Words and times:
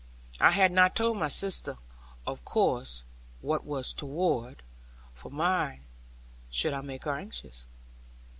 I 0.39 0.49
had 0.49 0.71
not 0.71 0.95
told 0.95 1.17
my 1.17 1.27
sister, 1.27 1.77
of 2.25 2.43
course, 2.43 3.03
what 3.41 3.63
was 3.65 3.93
toward; 3.93 4.63
for 5.13 5.29
why 5.29 5.81
should 6.49 6.73
I 6.73 6.81
make 6.81 7.03
her 7.03 7.15
anxious? 7.15 7.67